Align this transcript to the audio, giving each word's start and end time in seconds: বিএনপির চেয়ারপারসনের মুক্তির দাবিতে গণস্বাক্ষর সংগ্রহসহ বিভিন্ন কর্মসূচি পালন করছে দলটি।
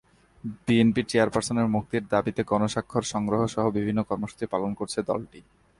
বিএনপির 0.65 1.05
চেয়ারপারসনের 1.07 1.67
মুক্তির 1.67 2.03
দাবিতে 2.09 2.41
গণস্বাক্ষর 2.43 3.03
সংগ্রহসহ 3.03 3.63
বিভিন্ন 3.69 3.99
কর্মসূচি 4.03 4.45
পালন 4.45 4.71
করছে 4.73 4.99
দলটি। 5.01 5.39